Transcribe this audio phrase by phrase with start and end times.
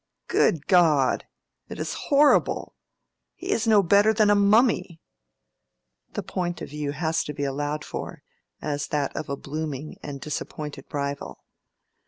[0.27, 1.25] "Good God!
[1.69, 2.73] It is horrible!
[3.35, 4.99] He is no better than a mummy!"
[6.13, 8.23] (The point of view has to be allowed for,
[8.63, 11.43] as that of a blooming and disappointed rival.)